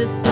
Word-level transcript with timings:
citizen 0.00 0.29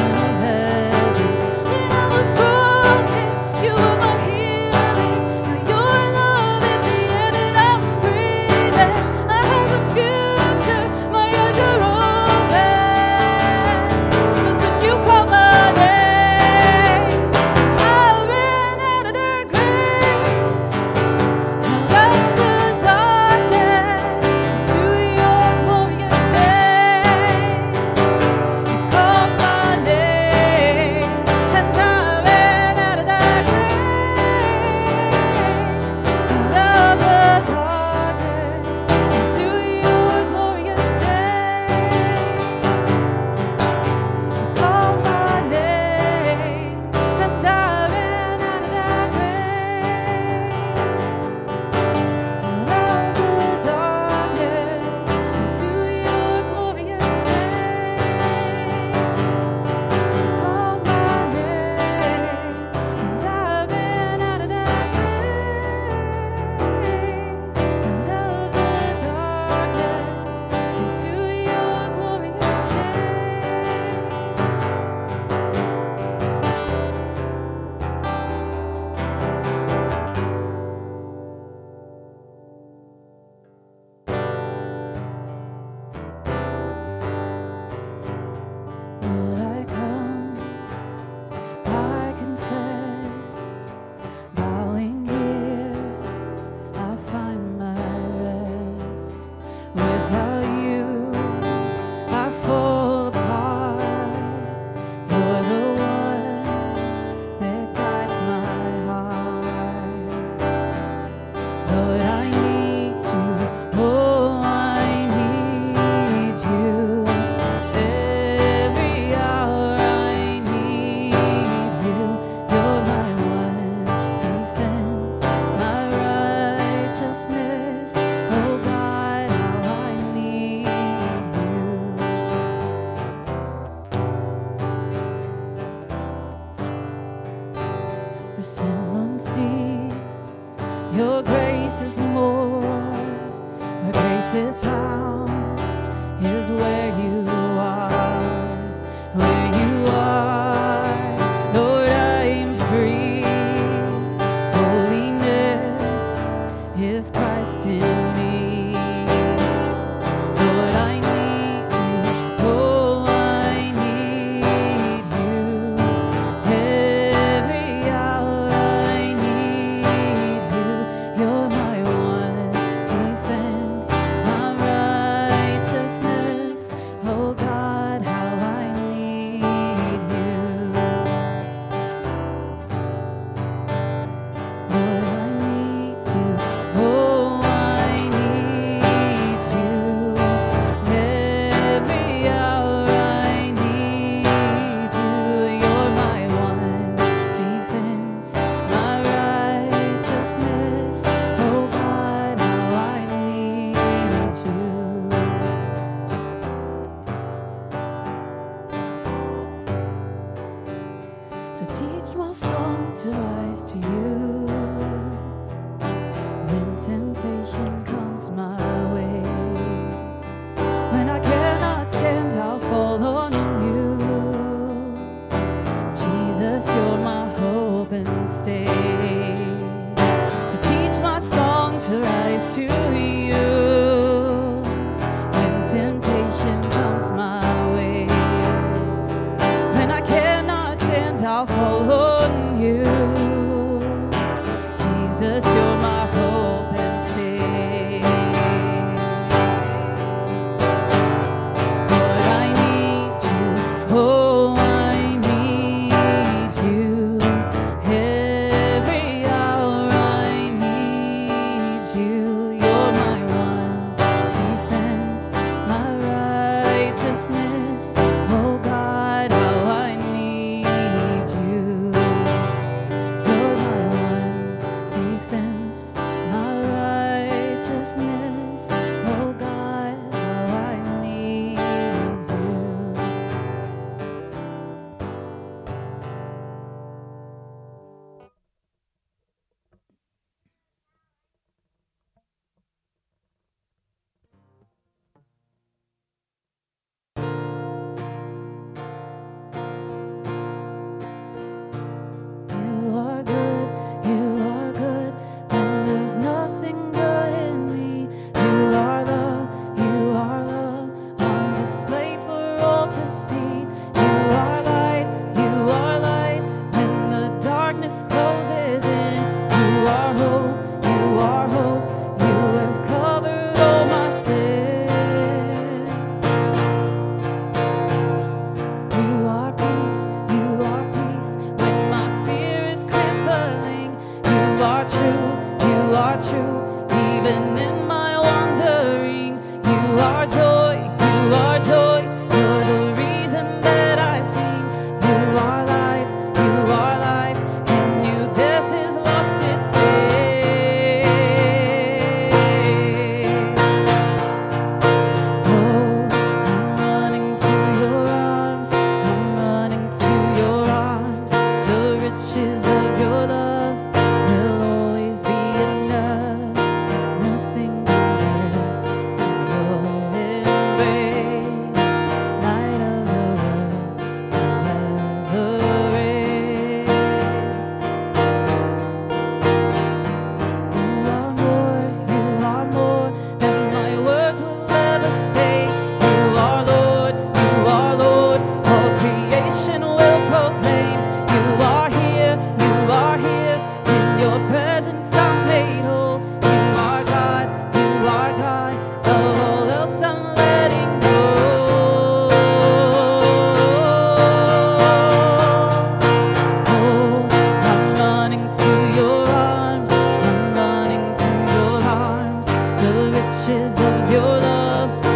riches 413.18 413.72
of 413.80 414.12
your 414.12 414.22
love. 414.22 415.07